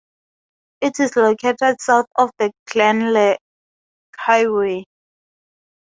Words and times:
It 0.81 0.99
is 0.99 1.15
located 1.15 1.79
south 1.79 2.07
of 2.17 2.31
the 2.39 2.51
Glenelg 2.65 3.37
Highway. 4.17 4.85